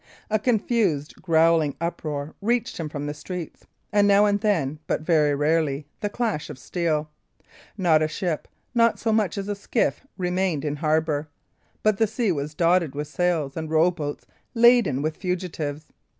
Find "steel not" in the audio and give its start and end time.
6.57-8.01